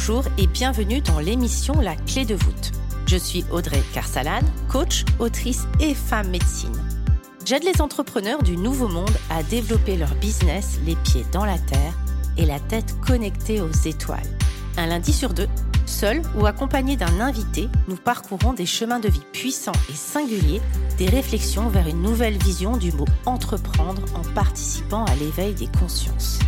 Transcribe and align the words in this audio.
Bonjour 0.00 0.22
et 0.38 0.46
bienvenue 0.46 1.00
dans 1.00 1.18
l'émission 1.18 1.80
La 1.80 1.96
clé 1.96 2.24
de 2.24 2.36
voûte. 2.36 2.70
Je 3.08 3.16
suis 3.16 3.44
Audrey 3.50 3.82
Carsalade, 3.92 4.44
coach, 4.68 5.04
autrice 5.18 5.66
et 5.80 5.92
femme 5.92 6.28
médecine. 6.28 6.80
J'aide 7.44 7.64
les 7.64 7.82
entrepreneurs 7.82 8.44
du 8.44 8.56
nouveau 8.56 8.86
monde 8.86 9.10
à 9.28 9.42
développer 9.42 9.96
leur 9.96 10.14
business 10.14 10.78
les 10.86 10.94
pieds 10.94 11.26
dans 11.32 11.44
la 11.44 11.58
terre 11.58 11.98
et 12.36 12.46
la 12.46 12.60
tête 12.60 12.94
connectée 13.04 13.60
aux 13.60 13.72
étoiles. 13.72 14.38
Un 14.76 14.86
lundi 14.86 15.12
sur 15.12 15.34
deux, 15.34 15.48
seul 15.84 16.22
ou 16.36 16.46
accompagné 16.46 16.94
d'un 16.94 17.18
invité, 17.18 17.68
nous 17.88 17.96
parcourons 17.96 18.52
des 18.52 18.66
chemins 18.66 19.00
de 19.00 19.08
vie 19.08 19.26
puissants 19.32 19.72
et 19.90 19.96
singuliers, 19.96 20.62
des 20.96 21.08
réflexions 21.08 21.70
vers 21.70 21.88
une 21.88 22.02
nouvelle 22.02 22.38
vision 22.38 22.76
du 22.76 22.92
mot 22.92 23.08
entreprendre 23.26 24.02
en 24.14 24.22
participant 24.32 25.04
à 25.06 25.16
l'éveil 25.16 25.54
des 25.54 25.68
consciences. 25.76 26.38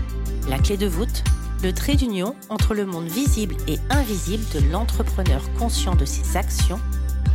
La 0.48 0.61
clé 0.61 0.77
de 0.77 0.87
voûte, 0.87 1.25
le 1.62 1.74
trait 1.74 1.95
d'union 1.95 2.34
entre 2.48 2.74
le 2.74 2.87
monde 2.87 3.06
visible 3.06 3.55
et 3.69 3.77
invisible 3.91 4.45
de 4.55 4.73
l'entrepreneur 4.73 5.42
conscient 5.59 5.95
de 5.95 6.06
ses 6.06 6.38
actions 6.38 6.80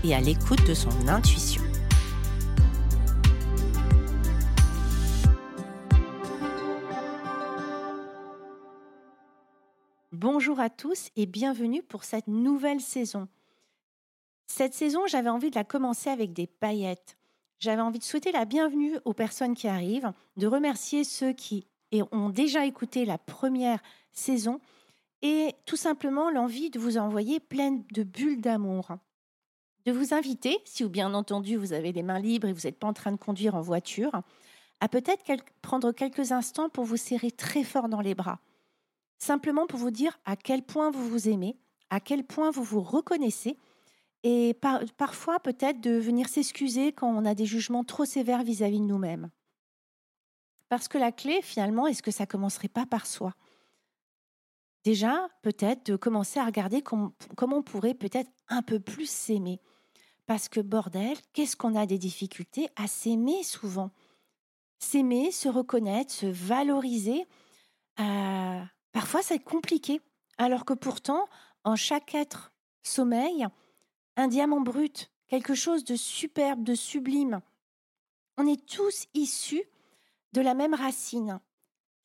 et 0.03 0.15
à 0.15 0.19
l'écoute 0.19 0.65
de 0.67 0.73
son 0.73 0.89
intuition. 1.07 1.61
Bonjour 10.11 10.59
à 10.59 10.71
tous 10.71 11.09
et 11.15 11.27
bienvenue 11.27 11.83
pour 11.83 12.03
cette 12.03 12.27
nouvelle 12.27 12.81
saison. 12.81 13.27
Cette 14.47 14.73
saison, 14.73 15.01
j'avais 15.07 15.29
envie 15.29 15.51
de 15.51 15.55
la 15.55 15.63
commencer 15.63 16.09
avec 16.09 16.33
des 16.33 16.47
paillettes. 16.47 17.17
J'avais 17.59 17.81
envie 17.81 17.99
de 17.99 18.03
souhaiter 18.03 18.31
la 18.31 18.45
bienvenue 18.45 18.97
aux 19.05 19.13
personnes 19.13 19.53
qui 19.53 19.67
arrivent, 19.67 20.11
de 20.37 20.47
remercier 20.47 21.03
ceux 21.03 21.31
qui 21.31 21.67
ont 22.11 22.29
déjà 22.29 22.65
écouté 22.65 23.05
la 23.05 23.17
première 23.17 23.79
saison 24.11 24.59
et 25.21 25.55
tout 25.65 25.75
simplement 25.75 26.29
l'envie 26.29 26.69
de 26.69 26.79
vous 26.79 26.97
envoyer 26.97 27.39
pleine 27.39 27.83
de 27.91 28.03
bulles 28.03 28.41
d'amour. 28.41 28.87
De 29.85 29.91
vous 29.91 30.13
inviter, 30.13 30.59
si 30.65 30.83
ou 30.83 30.89
bien 30.89 31.13
entendu 31.13 31.57
vous 31.57 31.73
avez 31.73 31.91
les 31.91 32.03
mains 32.03 32.19
libres 32.19 32.47
et 32.47 32.53
vous 32.53 32.61
n'êtes 32.65 32.79
pas 32.79 32.87
en 32.87 32.93
train 32.93 33.11
de 33.11 33.17
conduire 33.17 33.55
en 33.55 33.61
voiture, 33.61 34.21
à 34.79 34.89
peut-être 34.89 35.23
prendre 35.61 35.91
quelques 35.91 36.31
instants 36.31 36.69
pour 36.69 36.83
vous 36.83 36.97
serrer 36.97 37.31
très 37.31 37.63
fort 37.63 37.87
dans 37.87 38.01
les 38.01 38.15
bras. 38.15 38.39
Simplement 39.17 39.67
pour 39.67 39.79
vous 39.79 39.91
dire 39.91 40.19
à 40.25 40.35
quel 40.35 40.61
point 40.63 40.91
vous 40.91 41.07
vous 41.07 41.29
aimez, 41.29 41.55
à 41.89 41.99
quel 41.99 42.23
point 42.23 42.51
vous 42.51 42.63
vous 42.63 42.81
reconnaissez 42.81 43.57
et 44.23 44.59
parfois 44.97 45.39
peut-être 45.39 45.79
de 45.81 45.91
venir 45.91 46.27
s'excuser 46.27 46.91
quand 46.91 47.07
on 47.07 47.25
a 47.25 47.35
des 47.35 47.45
jugements 47.45 47.83
trop 47.83 48.05
sévères 48.05 48.43
vis-à-vis 48.43 48.79
de 48.79 48.85
nous-mêmes. 48.85 49.29
Parce 50.75 50.89
que 50.89 50.97
la 50.97 51.13
clé, 51.13 51.41
finalement, 51.41 51.87
est-ce 51.87 52.03
que 52.03 52.11
ça 52.11 52.25
commencerait 52.25 52.67
pas 52.67 52.85
par 52.85 53.05
soi? 53.05 53.33
Déjà, 54.83 55.29
peut-être 55.41 55.85
de 55.85 55.95
commencer 55.95 56.37
à 56.37 56.45
regarder 56.45 56.81
comment 56.81 57.13
on 57.39 57.63
pourrait 57.63 57.93
peut-être 57.93 58.29
un 58.49 58.61
peu 58.61 58.81
plus 58.81 59.09
s'aimer. 59.09 59.61
Parce 60.25 60.49
que 60.49 60.59
bordel, 60.59 61.15
qu'est-ce 61.31 61.55
qu'on 61.55 61.77
a 61.77 61.85
des 61.85 61.97
difficultés 61.97 62.67
à 62.75 62.87
s'aimer 62.87 63.41
souvent? 63.43 63.89
S'aimer, 64.79 65.31
se 65.31 65.47
reconnaître, 65.47 66.11
se 66.11 66.25
valoriser, 66.25 67.25
euh, 68.01 68.61
parfois 68.91 69.21
c'est 69.23 69.39
compliqué. 69.39 70.01
Alors 70.37 70.65
que 70.65 70.73
pourtant, 70.73 71.29
en 71.63 71.77
chaque 71.77 72.13
être 72.15 72.51
sommeil, 72.83 73.47
un 74.17 74.27
diamant 74.27 74.59
brut, 74.59 75.09
quelque 75.29 75.55
chose 75.55 75.85
de 75.85 75.95
superbe, 75.95 76.63
de 76.63 76.75
sublime. 76.75 77.39
On 78.35 78.45
est 78.45 78.65
tous 78.65 79.05
issus 79.13 79.63
de 80.35 80.41
la 80.41 80.53
même 80.53 80.73
racine. 80.73 81.39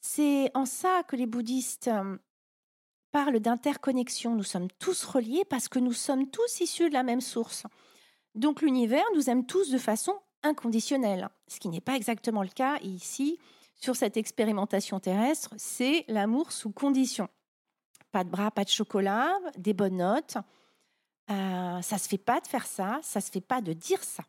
C'est 0.00 0.50
en 0.54 0.64
ça 0.64 1.02
que 1.08 1.16
les 1.16 1.26
bouddhistes 1.26 1.90
parlent 3.10 3.40
d'interconnexion. 3.40 4.36
Nous 4.36 4.44
sommes 4.44 4.70
tous 4.78 5.04
reliés 5.04 5.44
parce 5.44 5.68
que 5.68 5.80
nous 5.80 5.92
sommes 5.92 6.30
tous 6.30 6.60
issus 6.60 6.88
de 6.88 6.94
la 6.94 7.02
même 7.02 7.20
source. 7.20 7.64
Donc 8.36 8.62
l'univers 8.62 9.04
nous 9.16 9.28
aime 9.28 9.44
tous 9.44 9.70
de 9.70 9.78
façon 9.78 10.14
inconditionnelle, 10.44 11.28
ce 11.48 11.58
qui 11.58 11.68
n'est 11.68 11.80
pas 11.80 11.96
exactement 11.96 12.42
le 12.42 12.48
cas 12.48 12.78
ici 12.82 13.38
sur 13.74 13.96
cette 13.96 14.16
expérimentation 14.16 15.00
terrestre, 15.00 15.52
c'est 15.56 16.04
l'amour 16.06 16.52
sous 16.52 16.70
condition. 16.70 17.28
Pas 18.12 18.24
de 18.24 18.30
bras, 18.30 18.50
pas 18.50 18.64
de 18.64 18.68
chocolat, 18.68 19.36
des 19.58 19.74
bonnes 19.74 19.96
notes, 19.96 20.36
euh, 21.30 21.82
ça 21.82 21.98
se 21.98 22.08
fait 22.08 22.18
pas 22.18 22.40
de 22.40 22.46
faire 22.46 22.66
ça, 22.66 23.00
ça 23.02 23.20
se 23.20 23.30
fait 23.30 23.40
pas 23.40 23.60
de 23.60 23.72
dire 23.72 24.02
ça. 24.02 24.22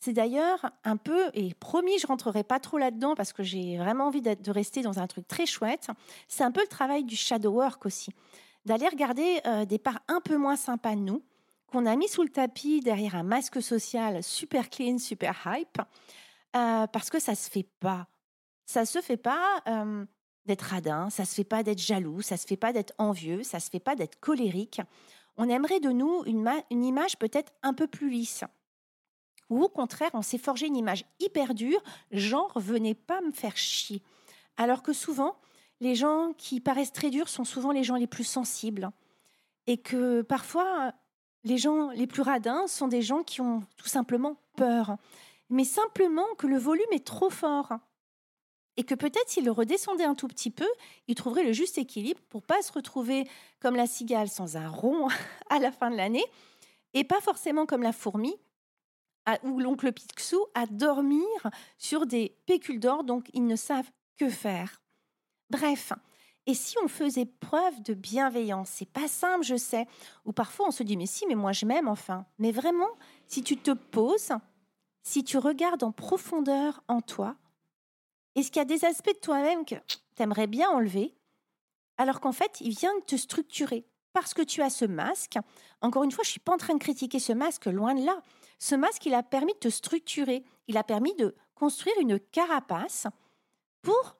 C'est 0.00 0.14
d'ailleurs 0.14 0.70
un 0.84 0.96
peu, 0.96 1.30
et 1.34 1.52
promis, 1.54 1.98
je 1.98 2.06
rentrerai 2.06 2.42
pas 2.42 2.58
trop 2.58 2.78
là-dedans 2.78 3.14
parce 3.14 3.32
que 3.32 3.42
j'ai 3.42 3.76
vraiment 3.76 4.06
envie 4.06 4.22
de 4.22 4.50
rester 4.50 4.80
dans 4.80 4.98
un 4.98 5.06
truc 5.06 5.28
très 5.28 5.46
chouette. 5.46 5.88
C'est 6.26 6.42
un 6.42 6.50
peu 6.50 6.62
le 6.62 6.68
travail 6.68 7.04
du 7.04 7.16
shadow 7.16 7.50
work 7.52 7.84
aussi, 7.84 8.10
d'aller 8.64 8.88
regarder 8.88 9.40
euh, 9.46 9.66
des 9.66 9.78
parts 9.78 10.00
un 10.08 10.20
peu 10.20 10.36
moins 10.36 10.56
sympas 10.56 10.94
de 10.94 11.00
nous, 11.00 11.22
qu'on 11.66 11.84
a 11.84 11.94
mis 11.96 12.08
sous 12.08 12.22
le 12.22 12.30
tapis 12.30 12.80
derrière 12.80 13.14
un 13.14 13.22
masque 13.22 13.62
social 13.62 14.22
super 14.22 14.70
clean, 14.70 14.98
super 14.98 15.36
hype, 15.46 15.80
euh, 16.56 16.86
parce 16.86 17.10
que 17.10 17.20
ça 17.20 17.34
se 17.34 17.50
fait 17.50 17.68
pas. 17.80 18.06
Ça 18.64 18.86
se 18.86 19.00
fait 19.00 19.16
pas 19.16 19.62
d'être 20.46 20.62
radin, 20.62 21.10
ça 21.10 21.24
se 21.24 21.34
fait 21.34 21.44
pas 21.44 21.62
d'être 21.64 21.80
jaloux, 21.80 22.22
ça 22.22 22.36
se 22.36 22.46
fait 22.46 22.56
pas 22.56 22.72
d'être 22.72 22.94
envieux, 22.98 23.42
ça 23.42 23.58
se 23.58 23.68
fait 23.68 23.80
pas 23.80 23.96
d'être 23.96 24.20
colérique 24.20 24.80
on 25.40 25.48
aimerait 25.48 25.80
de 25.80 25.88
nous 25.88 26.22
une, 26.26 26.46
image 26.70 27.18
peut-être 27.18 27.52
un 27.62 27.72
peu 27.72 27.86
plus 27.86 28.10
lisse. 28.10 28.44
Ou 29.50 29.62
au 29.62 29.68
contraire, 29.68 30.10
on 30.14 30.22
s'est 30.22 30.38
forgé 30.38 30.66
une 30.66 30.76
image 30.76 31.04
hyper 31.18 31.54
dure, 31.54 31.82
genre 32.12 32.52
venez 32.56 32.94
pas 32.94 33.20
me 33.20 33.32
faire 33.32 33.56
chier. 33.56 34.02
Alors 34.56 34.82
que 34.82 34.92
souvent, 34.92 35.36
les 35.80 35.94
gens 35.94 36.32
qui 36.38 36.60
paraissent 36.60 36.92
très 36.92 37.10
durs 37.10 37.28
sont 37.28 37.44
souvent 37.44 37.72
les 37.72 37.84
gens 37.84 37.96
les 37.96 38.06
plus 38.06 38.24
sensibles. 38.24 38.90
Et 39.66 39.76
que 39.76 40.22
parfois, 40.22 40.92
les 41.44 41.58
gens 41.58 41.90
les 41.90 42.06
plus 42.06 42.22
radins 42.22 42.66
sont 42.66 42.88
des 42.88 43.02
gens 43.02 43.22
qui 43.22 43.40
ont 43.40 43.62
tout 43.76 43.88
simplement 43.88 44.36
peur. 44.56 44.96
Mais 45.48 45.64
simplement 45.64 46.26
que 46.38 46.46
le 46.46 46.58
volume 46.58 46.92
est 46.92 47.06
trop 47.06 47.30
fort 47.30 47.72
et 48.76 48.84
que 48.84 48.94
peut-être 48.94 49.28
s'il 49.28 49.44
le 49.44 49.50
redescendait 49.50 50.04
un 50.04 50.14
tout 50.14 50.28
petit 50.28 50.50
peu, 50.50 50.68
il 51.08 51.14
trouverait 51.14 51.44
le 51.44 51.52
juste 51.52 51.76
équilibre 51.76 52.20
pour 52.28 52.42
pas 52.42 52.62
se 52.62 52.72
retrouver 52.72 53.28
comme 53.58 53.76
la 53.76 53.86
cigale 53.86 54.28
sans 54.28 54.56
un 54.56 54.68
rond 54.68 55.08
à 55.50 55.58
la 55.58 55.72
fin 55.72 55.90
de 55.90 55.96
l'année, 55.96 56.24
et 56.94 57.04
pas 57.04 57.20
forcément 57.20 57.66
comme 57.66 57.82
la 57.82 57.92
fourmi 57.92 58.34
ou 59.42 59.60
l'oncle 59.60 59.92
Picsou 59.92 60.44
à 60.54 60.66
dormir 60.66 61.26
sur 61.78 62.06
des 62.06 62.36
pécules 62.46 62.80
d'or, 62.80 63.04
donc 63.04 63.28
ils 63.32 63.46
ne 63.46 63.56
savent 63.56 63.90
que 64.16 64.28
faire. 64.28 64.82
Bref, 65.50 65.92
et 66.46 66.54
si 66.54 66.76
on 66.82 66.88
faisait 66.88 67.26
preuve 67.26 67.82
de 67.82 67.94
bienveillance? 67.94 68.70
C'est 68.70 68.90
pas 68.90 69.08
simple, 69.08 69.44
je 69.44 69.56
sais. 69.56 69.86
Ou 70.24 70.32
parfois 70.32 70.68
on 70.68 70.70
se 70.70 70.82
dit 70.82 70.96
mais 70.96 71.06
si, 71.06 71.26
mais 71.26 71.34
moi 71.34 71.52
je 71.52 71.66
m'aime 71.66 71.88
enfin. 71.88 72.26
Mais 72.38 72.52
vraiment, 72.52 72.90
si 73.26 73.42
tu 73.42 73.56
te 73.56 73.70
poses, 73.70 74.32
si 75.02 75.24
tu 75.24 75.38
regardes 75.38 75.82
en 75.82 75.92
profondeur 75.92 76.82
en 76.88 77.00
toi, 77.00 77.36
est-ce 78.34 78.50
qu'il 78.50 78.60
y 78.60 78.62
a 78.62 78.64
des 78.64 78.84
aspects 78.84 79.14
de 79.14 79.20
toi-même 79.20 79.64
que 79.64 79.74
tu 79.86 80.22
aimerais 80.22 80.46
bien 80.46 80.70
enlever? 80.70 81.14
Alors 81.98 82.20
qu'en 82.20 82.32
fait, 82.32 82.60
il 82.60 82.70
vient 82.70 82.96
de 82.98 83.04
te 83.04 83.16
structurer 83.16 83.84
parce 84.12 84.34
que 84.34 84.42
tu 84.42 84.62
as 84.62 84.70
ce 84.70 84.84
masque. 84.84 85.38
Encore 85.82 86.04
une 86.04 86.12
fois, 86.12 86.24
je 86.24 86.30
suis 86.30 86.40
pas 86.40 86.54
en 86.54 86.58
train 86.58 86.74
de 86.74 86.82
critiquer 86.82 87.18
ce 87.18 87.32
masque, 87.32 87.66
loin 87.66 87.94
de 87.94 88.04
là. 88.04 88.22
Ce 88.60 88.74
masque, 88.74 89.06
il 89.06 89.14
a 89.14 89.22
permis 89.22 89.54
de 89.54 89.58
te 89.58 89.68
structurer, 89.70 90.44
il 90.68 90.76
a 90.76 90.84
permis 90.84 91.14
de 91.16 91.34
construire 91.54 91.98
une 91.98 92.20
carapace 92.20 93.06
pour 93.82 94.16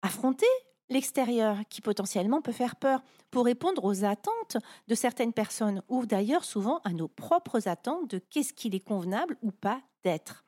affronter 0.00 0.46
l'extérieur 0.88 1.58
qui 1.68 1.80
potentiellement 1.80 2.40
peut 2.40 2.52
faire 2.52 2.76
peur, 2.76 3.02
pour 3.30 3.44
répondre 3.44 3.84
aux 3.84 4.04
attentes 4.04 4.58
de 4.86 4.94
certaines 4.94 5.32
personnes, 5.32 5.82
ou 5.88 6.06
d'ailleurs 6.06 6.44
souvent 6.44 6.80
à 6.84 6.90
nos 6.90 7.08
propres 7.08 7.66
attentes 7.66 8.08
de 8.10 8.18
qu'est-ce 8.18 8.52
qu'il 8.52 8.74
est 8.74 8.86
convenable 8.86 9.36
ou 9.42 9.50
pas 9.50 9.80
d'être. 10.04 10.44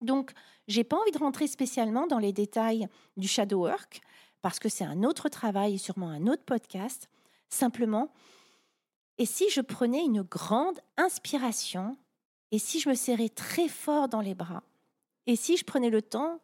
Donc, 0.00 0.32
j'ai 0.68 0.84
pas 0.84 0.96
envie 0.96 1.10
de 1.10 1.18
rentrer 1.18 1.46
spécialement 1.46 2.06
dans 2.06 2.18
les 2.18 2.32
détails 2.32 2.88
du 3.16 3.28
shadow 3.28 3.60
work 3.66 4.00
parce 4.40 4.58
que 4.58 4.68
c'est 4.68 4.84
un 4.84 5.02
autre 5.02 5.28
travail 5.28 5.74
et 5.74 5.78
sûrement 5.78 6.08
un 6.08 6.26
autre 6.26 6.44
podcast. 6.44 7.08
Simplement, 7.48 8.12
et 9.22 9.24
si 9.24 9.48
je 9.50 9.60
prenais 9.60 10.04
une 10.04 10.22
grande 10.22 10.80
inspiration 10.96 11.96
et 12.50 12.58
si 12.58 12.80
je 12.80 12.88
me 12.88 12.96
serrais 12.96 13.28
très 13.28 13.68
fort 13.68 14.08
dans 14.08 14.20
les 14.20 14.34
bras 14.34 14.64
et 15.28 15.36
si 15.36 15.56
je 15.56 15.64
prenais 15.64 15.90
le 15.90 16.02
temps 16.02 16.40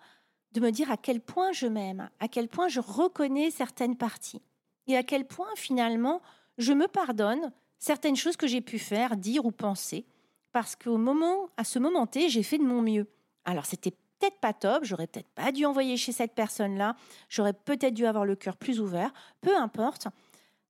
de 0.52 0.60
me 0.60 0.70
dire 0.70 0.88
à 0.88 0.96
quel 0.96 1.20
point 1.20 1.50
je 1.50 1.66
m'aime, 1.66 2.08
à 2.20 2.28
quel 2.28 2.46
point 2.46 2.69
je 2.69 2.78
reconnais 2.78 3.50
certaines 3.50 3.96
parties 3.96 4.42
et 4.86 4.96
à 4.96 5.02
quel 5.02 5.26
point 5.26 5.48
finalement 5.56 6.22
je 6.56 6.72
me 6.72 6.86
pardonne 6.86 7.50
certaines 7.80 8.14
choses 8.14 8.36
que 8.36 8.46
j'ai 8.46 8.60
pu 8.60 8.78
faire, 8.78 9.16
dire 9.16 9.44
ou 9.44 9.50
penser 9.50 10.06
parce 10.52 10.76
qu'au 10.76 10.98
moment, 10.98 11.48
à 11.56 11.64
ce 11.64 11.80
moment 11.80 12.06
T, 12.06 12.28
j'ai 12.28 12.44
fait 12.44 12.58
de 12.58 12.62
mon 12.62 12.80
mieux. 12.80 13.08
Alors, 13.44 13.66
c'était 13.66 13.90
peut-être 13.90 14.38
pas 14.38 14.52
top, 14.52 14.84
j'aurais 14.84 15.08
peut-être 15.08 15.28
pas 15.30 15.50
dû 15.50 15.66
envoyer 15.66 15.96
chez 15.96 16.12
cette 16.12 16.34
personne-là, 16.34 16.94
j'aurais 17.28 17.54
peut-être 17.54 17.94
dû 17.94 18.06
avoir 18.06 18.25
le 18.25 18.36
cœur 18.36 18.56
plus 18.56 18.80
ouvert, 18.80 19.12
peu 19.40 19.56
importe. 19.56 20.06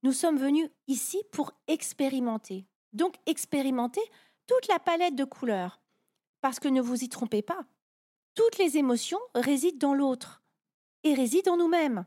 Nous 0.03 0.13
sommes 0.13 0.37
venus 0.37 0.69
ici 0.87 1.21
pour 1.31 1.51
expérimenter. 1.67 2.65
Donc, 2.93 3.15
expérimenter 3.25 4.01
toute 4.47 4.67
la 4.67 4.79
palette 4.79 5.15
de 5.15 5.25
couleurs. 5.25 5.81
Parce 6.41 6.59
que 6.59 6.67
ne 6.67 6.81
vous 6.81 7.03
y 7.03 7.09
trompez 7.09 7.41
pas, 7.41 7.65
toutes 8.33 8.57
les 8.57 8.77
émotions 8.77 9.19
résident 9.35 9.89
dans 9.89 9.93
l'autre 9.93 10.41
et 11.03 11.13
résident 11.13 11.53
en 11.53 11.57
nous-mêmes. 11.57 12.05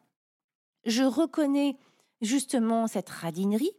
Je 0.84 1.04
reconnais 1.04 1.76
justement 2.20 2.86
cette 2.86 3.10
radinerie 3.10 3.76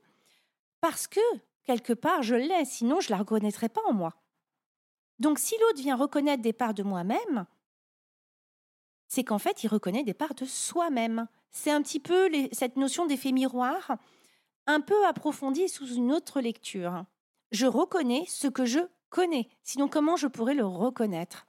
parce 0.80 1.08
que, 1.08 1.20
quelque 1.64 1.94
part, 1.94 2.22
je 2.22 2.36
l'ai, 2.36 2.66
sinon 2.66 3.00
je 3.00 3.08
ne 3.08 3.12
la 3.12 3.18
reconnaîtrais 3.18 3.70
pas 3.70 3.82
en 3.88 3.94
moi. 3.94 4.14
Donc 5.20 5.40
si 5.40 5.56
l'autre 5.60 5.82
vient 5.82 5.96
reconnaître 5.96 6.42
des 6.42 6.54
parts 6.54 6.74
de 6.74 6.84
moi-même, 6.84 7.46
c'est 9.08 9.24
qu'en 9.24 9.40
fait, 9.40 9.64
il 9.64 9.68
reconnaît 9.68 10.04
des 10.04 10.14
parts 10.14 10.36
de 10.36 10.46
soi-même. 10.46 11.28
C'est 11.54 11.72
un 11.72 11.82
petit 11.82 12.00
peu 12.00 12.30
cette 12.52 12.76
notion 12.76 13.06
d'effet 13.06 13.32
miroir, 13.32 13.98
un 14.66 14.82
peu 14.82 15.06
approfondie 15.06 15.70
sous 15.70 15.88
une 15.88 16.12
autre 16.12 16.42
lecture. 16.42 17.06
Je 17.52 17.68
reconnais 17.68 18.26
ce 18.28 18.48
que 18.48 18.66
je 18.66 18.80
connais, 19.10 19.48
sinon 19.62 19.88
comment 19.88 20.16
je 20.16 20.28
pourrais 20.28 20.56
le 20.56 20.66
reconnaître? 20.66 21.46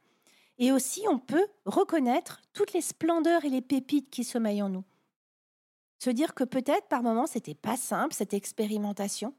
Et 0.58 0.70
aussi, 0.70 1.02
on 1.08 1.18
peut 1.18 1.46
reconnaître 1.64 2.42
toutes 2.52 2.74
les 2.74 2.82
splendeurs 2.82 3.44
et 3.44 3.50
les 3.50 3.62
pépites 3.62 4.10
qui 4.10 4.22
sommeillent 4.22 4.62
en 4.62 4.68
nous. 4.68 4.84
Se 5.98 6.10
dire 6.10 6.34
que 6.34 6.44
peut-être 6.44 6.86
par 6.88 7.02
moments 7.02 7.26
c'était 7.26 7.54
pas 7.54 7.78
simple 7.78 8.14
cette 8.14 8.34
expérimentation 8.34 9.34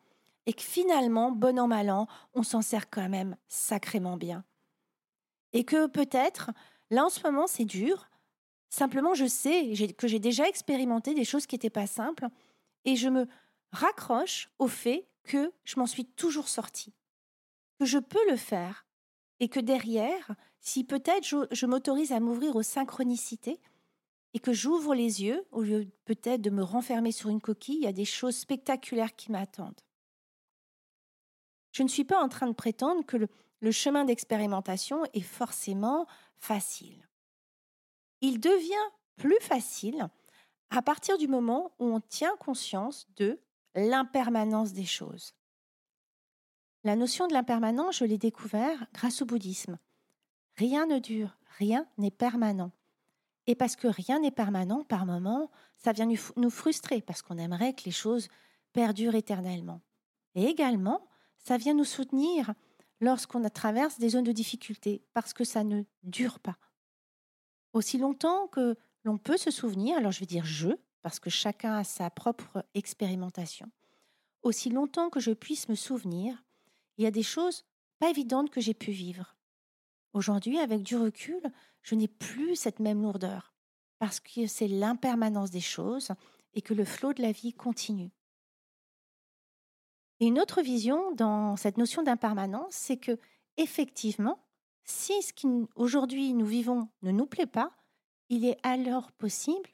et 0.47 0.53
que 0.53 0.63
finalement, 0.63 1.31
bon 1.31 1.59
an 1.59 1.67
mal 1.67 1.91
an, 1.91 2.07
on 2.33 2.43
s'en 2.43 2.61
sert 2.61 2.89
quand 2.89 3.07
même 3.07 3.37
sacrément 3.47 4.17
bien. 4.17 4.43
Et 5.53 5.63
que 5.63 5.85
peut-être, 5.85 6.49
là 6.89 7.05
en 7.05 7.09
ce 7.09 7.21
moment 7.21 7.45
c'est 7.45 7.65
dur, 7.65 8.09
simplement 8.69 9.13
je 9.13 9.25
sais 9.25 9.73
que 9.97 10.07
j'ai 10.07 10.19
déjà 10.19 10.47
expérimenté 10.47 11.13
des 11.13 11.25
choses 11.25 11.45
qui 11.45 11.55
n'étaient 11.55 11.69
pas 11.69 11.87
simples 11.87 12.27
et 12.83 12.95
je 12.95 13.09
me 13.09 13.27
raccroche 13.71 14.49
au 14.59 14.67
fait 14.67 15.07
que 15.23 15.51
je 15.63 15.79
m'en 15.79 15.87
suis 15.87 16.05
toujours 16.05 16.47
sortie, 16.47 16.93
que 17.79 17.85
je 17.85 17.97
peux 17.97 18.29
le 18.29 18.37
faire 18.37 18.85
et 19.39 19.49
que 19.49 19.59
derrière, 19.59 20.35
si 20.59 20.83
peut-être 20.83 21.47
je, 21.51 21.65
m'autorise 21.65 22.11
à 22.11 22.19
m'ouvrir 22.19 22.55
aux 22.55 22.63
synchronicités, 22.63 23.59
et 24.33 24.39
que 24.39 24.51
j'ouvre 24.51 24.93
les 24.93 25.23
yeux, 25.23 25.45
au 25.51 25.61
lieu 25.61 25.87
peut-être 26.03 26.41
de 26.41 26.49
me 26.49 26.61
renfermer 26.61 27.13
sur 27.13 27.29
une 27.29 27.39
coquille, 27.39 27.77
il 27.77 27.83
y 27.83 27.87
a 27.87 27.93
des 27.93 28.03
choses 28.03 28.35
spectaculaires 28.35 29.15
qui 29.15 29.31
m'attendent. 29.31 29.79
Je 31.71 31.83
ne 31.83 31.87
suis 31.87 32.03
pas 32.03 32.21
en 32.21 32.27
train 32.27 32.47
de 32.47 32.53
prétendre 32.53 33.05
que 33.05 33.15
le, 33.15 33.71
chemin 33.71 34.03
d'expérimentation 34.03 35.05
est 35.13 35.21
forcément 35.21 36.05
facile. 36.37 37.07
Il 38.21 38.39
devient 38.39 38.73
plus 39.17 39.39
facile 39.41 40.09
à 40.69 40.81
partir 40.81 41.17
du 41.17 41.27
moment 41.27 41.71
où 41.79 41.85
on 41.85 41.99
tient 41.99 42.35
conscience 42.37 43.07
de 43.15 43.39
l'impermanence 43.75 44.73
des 44.73 44.85
choses. 44.85 45.33
La 46.83 46.95
notion 46.95 47.27
de 47.27 47.33
l'impermanence, 47.33 47.97
je 47.97 48.05
l'ai 48.05 48.17
découvert 48.17 48.85
grâce 48.93 49.21
au 49.21 49.25
bouddhisme. 49.25 49.77
Rien 50.57 50.85
ne 50.85 50.99
dure, 50.99 51.37
rien 51.57 51.87
n'est 51.97 52.11
permanent. 52.11 52.71
Et 53.47 53.55
parce 53.55 53.75
que 53.75 53.87
rien 53.87 54.19
n'est 54.19 54.31
permanent, 54.31 54.83
par 54.83 55.05
moment, 55.05 55.51
ça 55.77 55.91
vient 55.91 56.07
nous 56.07 56.49
frustrer, 56.49 57.01
parce 57.01 57.21
qu'on 57.21 57.37
aimerait 57.37 57.73
que 57.73 57.85
les 57.85 57.91
choses 57.91 58.27
perdurent 58.73 59.15
éternellement. 59.15 59.81
Et 60.35 60.45
également, 60.45 61.07
ça 61.37 61.57
vient 61.57 61.73
nous 61.73 61.85
soutenir 61.85 62.53
lorsqu'on 62.99 63.47
traverse 63.49 63.99
des 63.99 64.09
zones 64.09 64.23
de 64.23 64.31
difficulté, 64.31 65.03
parce 65.13 65.33
que 65.33 65.43
ça 65.43 65.63
ne 65.63 65.83
dure 66.03 66.39
pas. 66.39 66.57
Aussi 67.75 67.97
longtemps 67.97 68.47
que 68.47 68.77
l'on 69.03 69.17
peut 69.17 69.35
se 69.35 69.51
souvenir, 69.51 69.97
alors 69.97 70.13
je 70.13 70.21
vais 70.21 70.25
dire 70.25 70.45
je, 70.45 70.69
parce 71.01 71.19
que 71.19 71.29
chacun 71.29 71.73
a 71.73 71.83
sa 71.83 72.09
propre 72.09 72.65
expérimentation, 72.73 73.69
aussi 74.43 74.69
longtemps 74.69 75.09
que 75.09 75.19
je 75.19 75.31
puisse 75.31 75.67
me 75.67 75.75
souvenir, 75.75 76.41
il 76.97 77.03
y 77.03 77.07
a 77.07 77.11
des 77.11 77.21
choses 77.21 77.65
pas 77.99 78.09
évidentes 78.09 78.49
que 78.49 78.61
j'ai 78.61 78.73
pu 78.73 78.91
vivre. 78.91 79.35
Aujourd'hui, 80.13 80.57
avec 80.57 80.83
du 80.83 80.95
recul, 80.95 81.41
je 81.81 81.95
n'ai 81.95 82.07
plus 82.07 82.55
cette 82.55 82.79
même 82.79 83.01
lourdeur, 83.01 83.53
parce 83.99 84.21
que 84.21 84.47
c'est 84.47 84.69
l'impermanence 84.69 85.51
des 85.51 85.59
choses 85.59 86.11
et 86.53 86.61
que 86.61 86.73
le 86.73 86.85
flot 86.85 87.11
de 87.11 87.23
la 87.23 87.33
vie 87.33 87.51
continue. 87.51 88.13
Et 90.21 90.27
une 90.27 90.39
autre 90.39 90.61
vision 90.61 91.11
dans 91.11 91.57
cette 91.57 91.77
notion 91.77 92.03
d'impermanence, 92.03 92.73
c'est 92.73 92.95
que 92.95 93.19
effectivement, 93.57 94.39
si 94.85 95.21
ce 95.21 95.33
qu'aujourd'hui 95.33 96.33
nous 96.33 96.45
vivons 96.45 96.87
ne 97.01 97.11
nous 97.11 97.25
plaît 97.25 97.45
pas, 97.45 97.71
il 98.29 98.45
est 98.45 98.57
alors 98.63 99.11
possible 99.11 99.69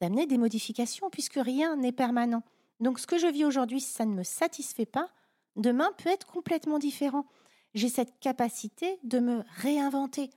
d'amener 0.00 0.26
des 0.26 0.38
modifications 0.38 1.10
puisque 1.10 1.38
rien 1.38 1.76
n'est 1.76 1.92
permanent. 1.92 2.42
Donc 2.80 2.98
ce 2.98 3.06
que 3.06 3.18
je 3.18 3.28
vis 3.28 3.44
aujourd'hui, 3.44 3.80
si 3.80 3.92
ça 3.92 4.04
ne 4.04 4.14
me 4.14 4.24
satisfait 4.24 4.86
pas, 4.86 5.08
demain 5.56 5.90
peut 5.98 6.08
être 6.08 6.26
complètement 6.26 6.78
différent. 6.78 7.26
J'ai 7.74 7.88
cette 7.88 8.18
capacité 8.18 8.98
de 9.04 9.20
me 9.20 9.44
réinventer, 9.56 10.30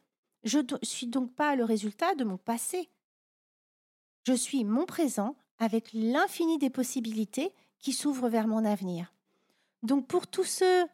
je 0.43 0.59
ne 0.59 0.77
suis 0.83 1.07
donc 1.07 1.33
pas 1.33 1.55
le 1.55 1.63
résultat 1.63 2.13
de 2.15 2.23
mon 2.23 2.37
passé. 2.37 2.89
Je 4.27 4.33
suis 4.33 4.63
mon 4.63 4.85
présent 4.85 5.35
avec 5.57 5.89
l'infini 5.93 6.57
des 6.57 6.69
possibilités 6.69 7.51
qui 7.79 7.93
s'ouvrent 7.93 8.29
vers 8.29 8.47
mon 8.47 8.63
avenir. 8.63 9.13
Donc 9.83 10.07
pour 10.07 10.27
tous 10.27 10.43
ceux, 10.43 10.85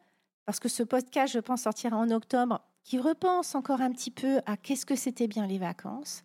parce 0.45 0.59
que 0.59 0.69
ce 0.69 0.83
podcast, 0.83 1.33
je 1.33 1.39
pense, 1.39 1.63
sortira 1.63 1.98
en 1.98 2.12
octobre, 2.12 2.62
qui 2.83 3.00
repensent 3.00 3.56
encore 3.56 3.81
un 3.81 3.92
petit 3.92 4.12
peu 4.12 4.42
à 4.45 4.57
qu'est-ce 4.57 4.86
que 4.86 4.95
c'était 4.95 5.28
bien 5.28 5.48
les 5.48 5.57
vacances, 5.57 6.24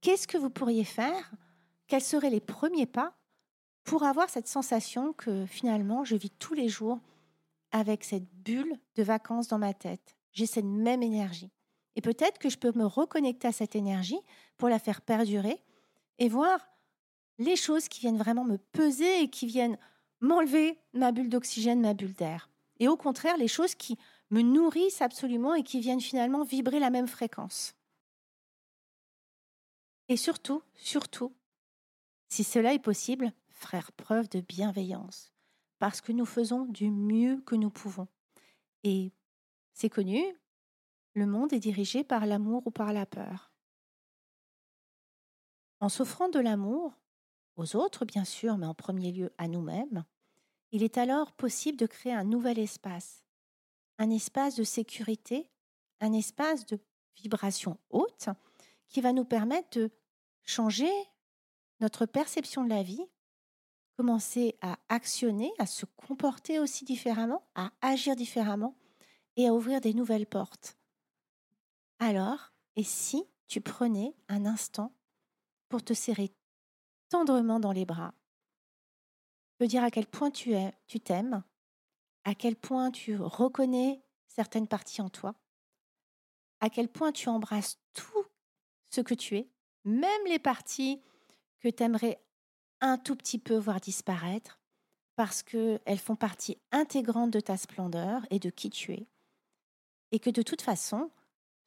qu'est-ce 0.00 0.26
que 0.26 0.38
vous 0.38 0.50
pourriez 0.50 0.84
faire, 0.84 1.32
quels 1.86 2.02
seraient 2.02 2.30
les 2.30 2.40
premiers 2.40 2.86
pas 2.86 3.14
pour 3.84 4.02
avoir 4.02 4.30
cette 4.30 4.48
sensation 4.48 5.12
que 5.12 5.46
finalement 5.46 6.04
je 6.04 6.16
vis 6.16 6.30
tous 6.30 6.54
les 6.54 6.68
jours 6.68 7.00
avec 7.70 8.04
cette 8.04 8.28
bulle 8.32 8.78
de 8.96 9.02
vacances 9.02 9.48
dans 9.48 9.58
ma 9.58 9.74
tête? 9.74 10.16
J'ai 10.32 10.46
cette 10.46 10.64
même 10.64 11.02
énergie. 11.02 11.50
Et 11.96 12.00
peut-être 12.00 12.38
que 12.38 12.48
je 12.48 12.58
peux 12.58 12.72
me 12.74 12.86
reconnecter 12.86 13.48
à 13.48 13.52
cette 13.52 13.76
énergie 13.76 14.18
pour 14.56 14.68
la 14.68 14.78
faire 14.78 15.00
perdurer 15.00 15.62
et 16.18 16.28
voir 16.28 16.58
les 17.38 17.56
choses 17.56 17.88
qui 17.88 18.00
viennent 18.00 18.18
vraiment 18.18 18.44
me 18.44 18.58
peser 18.58 19.22
et 19.22 19.28
qui 19.28 19.46
viennent 19.46 19.78
m'enlever 20.20 20.78
ma 20.92 21.12
bulle 21.12 21.28
d'oxygène, 21.28 21.80
ma 21.80 21.94
bulle 21.94 22.14
d'air. 22.14 22.50
Et 22.80 22.88
au 22.88 22.96
contraire, 22.96 23.36
les 23.36 23.48
choses 23.48 23.74
qui 23.74 23.98
me 24.30 24.42
nourrissent 24.42 25.02
absolument 25.02 25.54
et 25.54 25.62
qui 25.62 25.80
viennent 25.80 26.00
finalement 26.00 26.44
vibrer 26.44 26.78
la 26.78 26.90
même 26.90 27.08
fréquence. 27.08 27.74
Et 30.08 30.16
surtout, 30.16 30.62
surtout, 30.74 31.34
si 32.28 32.44
cela 32.44 32.74
est 32.74 32.78
possible, 32.78 33.32
faire 33.48 33.92
preuve 33.92 34.28
de 34.28 34.40
bienveillance, 34.40 35.32
parce 35.78 36.00
que 36.00 36.12
nous 36.12 36.26
faisons 36.26 36.66
du 36.66 36.90
mieux 36.90 37.40
que 37.42 37.54
nous 37.54 37.70
pouvons. 37.70 38.08
Et 38.82 39.12
c'est 39.72 39.88
connu, 39.88 40.22
le 41.14 41.26
monde 41.26 41.52
est 41.52 41.60
dirigé 41.60 42.04
par 42.04 42.26
l'amour 42.26 42.66
ou 42.66 42.70
par 42.70 42.92
la 42.92 43.06
peur. 43.06 43.52
En 45.80 45.88
s'offrant 45.88 46.28
de 46.28 46.38
l'amour, 46.38 46.92
aux 47.56 47.76
autres 47.76 48.04
bien 48.04 48.24
sûr, 48.24 48.58
mais 48.58 48.66
en 48.66 48.74
premier 48.74 49.12
lieu 49.12 49.32
à 49.38 49.48
nous-mêmes, 49.48 50.04
il 50.72 50.82
est 50.82 50.98
alors 50.98 51.32
possible 51.32 51.78
de 51.78 51.86
créer 51.86 52.12
un 52.12 52.24
nouvel 52.24 52.58
espace, 52.58 53.23
un 53.98 54.10
espace 54.10 54.56
de 54.56 54.64
sécurité, 54.64 55.50
un 56.00 56.12
espace 56.12 56.66
de 56.66 56.78
vibration 57.16 57.78
haute 57.90 58.28
qui 58.88 59.00
va 59.00 59.12
nous 59.12 59.24
permettre 59.24 59.78
de 59.78 59.90
changer 60.42 60.90
notre 61.80 62.06
perception 62.06 62.64
de 62.64 62.70
la 62.70 62.82
vie, 62.82 63.04
commencer 63.96 64.56
à 64.60 64.78
actionner, 64.88 65.52
à 65.58 65.66
se 65.66 65.86
comporter 65.86 66.58
aussi 66.58 66.84
différemment, 66.84 67.46
à 67.54 67.72
agir 67.80 68.16
différemment 68.16 68.76
et 69.36 69.48
à 69.48 69.54
ouvrir 69.54 69.80
des 69.80 69.94
nouvelles 69.94 70.26
portes. 70.26 70.76
Alors, 71.98 72.52
et 72.76 72.84
si 72.84 73.24
tu 73.46 73.60
prenais 73.60 74.14
un 74.28 74.46
instant 74.46 74.92
pour 75.68 75.82
te 75.82 75.94
serrer 75.94 76.32
tendrement 77.08 77.60
dans 77.60 77.72
les 77.72 77.84
bras, 77.84 78.14
te 79.58 79.64
dire 79.64 79.84
à 79.84 79.90
quel 79.90 80.06
point 80.06 80.30
tu 80.30 80.54
es, 80.54 80.72
tu 80.86 81.00
t'aimes, 81.00 81.42
à 82.24 82.34
quel 82.34 82.56
point 82.56 82.90
tu 82.90 83.16
reconnais 83.16 84.02
certaines 84.26 84.66
parties 84.66 85.02
en 85.02 85.10
toi, 85.10 85.34
à 86.60 86.70
quel 86.70 86.88
point 86.88 87.12
tu 87.12 87.28
embrasses 87.28 87.78
tout 87.92 88.24
ce 88.90 89.00
que 89.00 89.14
tu 89.14 89.36
es, 89.36 89.48
même 89.84 90.26
les 90.26 90.38
parties 90.38 91.02
que 91.60 91.68
tu 91.68 91.82
aimerais 91.82 92.22
un 92.80 92.98
tout 92.98 93.16
petit 93.16 93.38
peu 93.38 93.56
voir 93.56 93.80
disparaître, 93.80 94.58
parce 95.16 95.42
qu'elles 95.42 95.98
font 95.98 96.16
partie 96.16 96.58
intégrante 96.72 97.30
de 97.30 97.40
ta 97.40 97.56
splendeur 97.56 98.26
et 98.30 98.38
de 98.38 98.50
qui 98.50 98.70
tu 98.70 98.92
es, 98.92 99.06
et 100.10 100.18
que 100.18 100.30
de 100.30 100.42
toute 100.42 100.62
façon, 100.62 101.10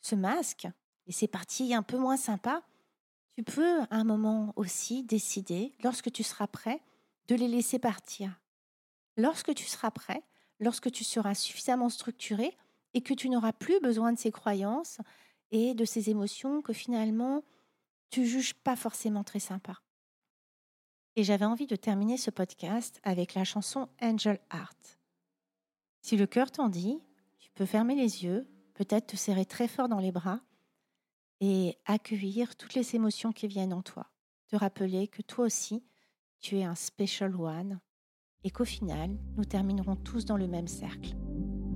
ce 0.02 0.16
masque 0.16 0.68
et 1.06 1.12
ces 1.12 1.28
parties 1.28 1.74
un 1.74 1.84
peu 1.84 1.98
moins 1.98 2.18
sympas, 2.18 2.62
tu 3.36 3.44
peux 3.44 3.82
à 3.82 3.88
un 3.92 4.04
moment 4.04 4.54
aussi 4.56 5.04
décider, 5.04 5.76
lorsque 5.84 6.12
tu 6.12 6.24
seras 6.24 6.48
prêt, 6.48 6.82
de 7.28 7.36
les 7.36 7.48
laisser 7.48 7.78
partir. 7.78 8.40
Lorsque 9.16 9.54
tu 9.54 9.66
seras 9.66 9.92
prêt, 9.92 10.24
lorsque 10.60 10.92
tu 10.92 11.04
seras 11.04 11.36
suffisamment 11.36 11.90
structuré 11.90 12.56
et 12.94 13.02
que 13.02 13.14
tu 13.14 13.30
n'auras 13.30 13.54
plus 13.54 13.80
besoin 13.80 14.14
de 14.14 14.18
ces 14.18 14.32
croyances 14.32 15.00
et 15.52 15.74
de 15.74 15.86
ces 15.86 16.10
émotions 16.10 16.62
que 16.62 16.74
finalement 16.74 17.44
tu 18.10 18.26
juges 18.26 18.54
pas 18.54 18.76
forcément 18.76 19.24
très 19.24 19.40
sympas. 19.40 19.82
Et 21.16 21.24
j'avais 21.24 21.46
envie 21.46 21.68
de 21.68 21.76
terminer 21.76 22.18
ce 22.18 22.30
podcast 22.32 23.00
avec 23.04 23.34
la 23.34 23.44
chanson 23.44 23.90
Angel 24.02 24.40
Heart. 24.54 25.00
Si 26.02 26.16
le 26.16 26.28
cœur 26.28 26.52
t'en 26.52 26.70
dit, 26.70 27.00
tu 27.40 27.50
peux 27.52 27.66
fermer 27.66 27.96
les 27.96 28.24
yeux 28.24 28.48
peut-être 28.76 29.08
te 29.08 29.16
serrer 29.16 29.46
très 29.46 29.68
fort 29.68 29.90
dans 29.90 30.00
les 30.00 30.12
bras 30.12 30.40
et 31.40 31.78
accueillir 31.86 32.56
toutes 32.56 32.76
les 32.76 32.96
émotions 32.96 33.32
qui 33.32 33.48
viennent 33.48 33.74
en 33.74 33.82
toi. 33.82 34.12
Te 34.48 34.56
rappeler 34.56 35.08
que 35.08 35.24
toi 35.24 35.46
aussi, 35.46 35.84
tu 36.40 36.60
es 36.60 36.64
un 36.64 36.76
special 36.76 37.36
one 37.36 37.80
et 38.44 38.51
qu'au 38.51 38.65
final, 38.65 39.12
nous 39.38 39.46
terminerons 39.46 39.96
tous 39.96 40.25
dans 40.25 40.38
le 40.38 40.48
même 40.48 40.67
cercle. 40.67 41.15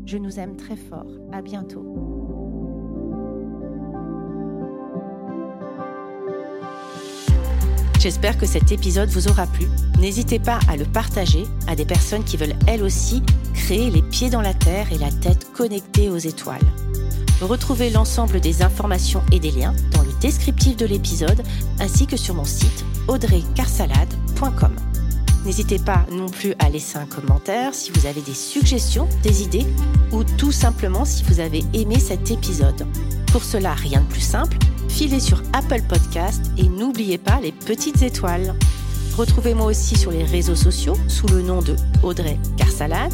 Je 0.05 0.17
nous 0.17 0.39
aime 0.39 0.55
très 0.57 0.75
fort. 0.75 1.11
À 1.31 1.41
bientôt. 1.41 1.85
J'espère 7.99 8.37
que 8.37 8.47
cet 8.47 8.71
épisode 8.71 9.09
vous 9.09 9.27
aura 9.27 9.45
plu. 9.45 9.67
N'hésitez 9.99 10.39
pas 10.39 10.57
à 10.67 10.75
le 10.75 10.85
partager 10.85 11.43
à 11.67 11.75
des 11.75 11.85
personnes 11.85 12.23
qui 12.23 12.35
veulent 12.35 12.55
elles 12.65 12.81
aussi 12.81 13.21
créer 13.53 13.91
les 13.91 14.01
pieds 14.01 14.31
dans 14.31 14.41
la 14.41 14.55
terre 14.55 14.91
et 14.91 14.97
la 14.97 15.11
tête 15.11 15.51
connectée 15.53 16.09
aux 16.09 16.17
étoiles. 16.17 16.65
Retrouvez 17.41 17.91
l'ensemble 17.91 18.39
des 18.39 18.63
informations 18.63 19.21
et 19.31 19.39
des 19.39 19.51
liens 19.51 19.75
dans 19.93 20.01
le 20.01 20.19
descriptif 20.19 20.77
de 20.77 20.85
l'épisode 20.87 21.43
ainsi 21.79 22.07
que 22.07 22.17
sur 22.17 22.33
mon 22.33 22.45
site 22.45 22.85
audreycarsalade.com. 23.07 24.90
N'hésitez 25.45 25.79
pas 25.79 26.05
non 26.11 26.27
plus 26.27 26.53
à 26.59 26.69
laisser 26.69 26.97
un 26.97 27.05
commentaire 27.05 27.73
si 27.73 27.91
vous 27.91 28.05
avez 28.05 28.21
des 28.21 28.33
suggestions, 28.33 29.07
des 29.23 29.43
idées 29.43 29.65
ou 30.11 30.23
tout 30.23 30.51
simplement 30.51 31.03
si 31.03 31.23
vous 31.23 31.39
avez 31.39 31.63
aimé 31.73 31.99
cet 31.99 32.29
épisode. 32.29 32.85
Pour 33.31 33.43
cela, 33.43 33.73
rien 33.73 34.01
de 34.01 34.07
plus 34.07 34.21
simple, 34.21 34.57
filez 34.87 35.19
sur 35.19 35.41
Apple 35.53 35.81
Podcast 35.87 36.51
et 36.57 36.69
n'oubliez 36.69 37.17
pas 37.17 37.39
les 37.41 37.51
petites 37.51 38.01
étoiles. 38.01 38.53
Retrouvez-moi 39.17 39.65
aussi 39.65 39.97
sur 39.97 40.11
les 40.11 40.23
réseaux 40.23 40.55
sociaux 40.55 40.97
sous 41.07 41.27
le 41.27 41.41
nom 41.41 41.61
de 41.61 41.75
Audrey 42.03 42.37
Carsalade 42.57 43.13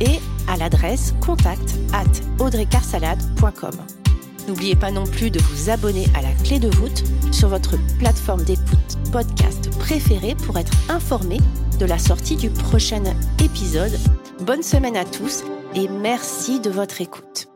et 0.00 0.20
à 0.48 0.56
l'adresse 0.56 1.14
contact 1.20 1.76
at 1.92 2.42
audreycarsalade.com. 2.42 4.01
N'oubliez 4.48 4.76
pas 4.76 4.90
non 4.90 5.04
plus 5.04 5.30
de 5.30 5.40
vous 5.40 5.70
abonner 5.70 6.06
à 6.14 6.22
la 6.22 6.32
clé 6.44 6.58
de 6.58 6.68
voûte 6.76 7.04
sur 7.32 7.48
votre 7.48 7.76
plateforme 7.98 8.42
d'écoute 8.42 8.98
podcast 9.12 9.70
préférée 9.78 10.34
pour 10.34 10.58
être 10.58 10.72
informé 10.88 11.38
de 11.78 11.86
la 11.86 11.98
sortie 11.98 12.36
du 12.36 12.50
prochain 12.50 13.02
épisode. 13.42 13.98
Bonne 14.40 14.62
semaine 14.62 14.96
à 14.96 15.04
tous 15.04 15.44
et 15.74 15.88
merci 15.88 16.60
de 16.60 16.70
votre 16.70 17.00
écoute. 17.00 17.51